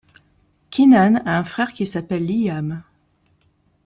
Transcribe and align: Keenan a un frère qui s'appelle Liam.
Keenan 0.71 1.21
a 1.27 1.37
un 1.37 1.43
frère 1.45 1.73
qui 1.73 1.85
s'appelle 1.85 2.25
Liam. 2.25 2.81